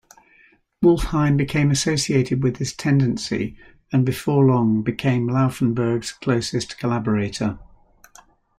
[0.83, 3.55] Wolffheim became associated with this tendency
[3.93, 7.59] and before long became Laufenberg's closest collaborator.